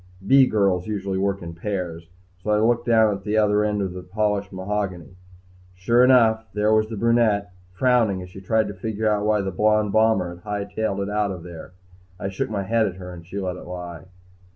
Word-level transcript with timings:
B 0.25 0.47
girls 0.47 0.87
usually 0.87 1.19
work 1.19 1.43
in 1.43 1.53
pairs, 1.53 2.07
so 2.41 2.49
I 2.49 2.57
looked 2.59 2.87
down 2.87 3.11
toward 3.11 3.23
the 3.23 3.37
other 3.37 3.63
end 3.63 3.83
of 3.83 3.93
the 3.93 4.01
polished 4.01 4.51
mahogany. 4.51 5.15
Sure 5.75 6.03
enough, 6.03 6.47
there 6.53 6.73
was 6.73 6.89
the 6.89 6.97
brunette, 6.97 7.53
frowning 7.73 8.19
as 8.23 8.29
she 8.31 8.41
tried 8.41 8.67
to 8.69 8.73
figure 8.73 9.23
why 9.23 9.41
the 9.41 9.51
blond 9.51 9.91
bomber 9.91 10.29
had 10.33 10.43
high 10.43 10.63
tailed 10.63 11.01
it 11.01 11.09
out 11.11 11.29
of 11.29 11.43
there. 11.43 11.73
I 12.19 12.29
shook 12.29 12.49
my 12.49 12.63
head 12.63 12.87
at 12.87 12.95
her 12.95 13.13
and 13.13 13.23
she 13.23 13.39
let 13.39 13.57
it 13.57 13.67
lie. 13.67 14.05